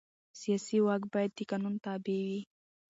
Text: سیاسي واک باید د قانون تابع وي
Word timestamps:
سیاسي 0.41 0.77
واک 0.85 1.03
باید 1.13 1.31
د 1.35 1.39
قانون 1.51 1.75
تابع 1.85 2.17
وي 2.27 2.41